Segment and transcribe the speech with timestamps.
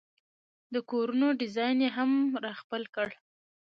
[0.73, 2.11] د کورونو ډیزاین یې هم
[2.45, 3.11] را خپل کړل.